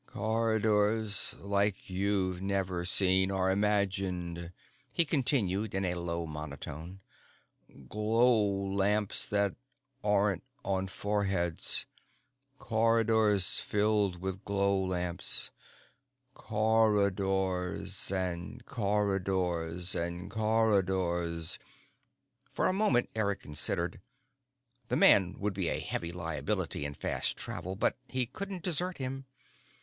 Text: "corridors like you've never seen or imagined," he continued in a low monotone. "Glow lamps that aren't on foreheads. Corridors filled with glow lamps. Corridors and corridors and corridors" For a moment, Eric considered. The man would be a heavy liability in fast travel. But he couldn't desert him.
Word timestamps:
"corridors 0.07 1.35
like 1.37 1.87
you've 1.87 2.41
never 2.41 2.83
seen 2.83 3.29
or 3.29 3.51
imagined," 3.51 4.51
he 4.91 5.05
continued 5.05 5.75
in 5.75 5.85
a 5.85 5.93
low 5.93 6.25
monotone. 6.25 7.01
"Glow 7.87 8.33
lamps 8.43 9.27
that 9.29 9.53
aren't 10.03 10.43
on 10.65 10.87
foreheads. 10.87 11.85
Corridors 12.57 13.59
filled 13.59 14.19
with 14.19 14.43
glow 14.43 14.75
lamps. 14.75 15.51
Corridors 16.33 18.11
and 18.11 18.65
corridors 18.65 19.93
and 19.93 20.31
corridors" 20.31 21.59
For 22.55 22.65
a 22.67 22.73
moment, 22.73 23.11
Eric 23.13 23.41
considered. 23.41 24.01
The 24.87 24.95
man 24.95 25.35
would 25.37 25.53
be 25.53 25.69
a 25.69 25.79
heavy 25.79 26.11
liability 26.11 26.85
in 26.85 26.95
fast 26.95 27.37
travel. 27.37 27.75
But 27.75 27.99
he 28.07 28.25
couldn't 28.25 28.63
desert 28.63 28.97
him. 28.97 29.25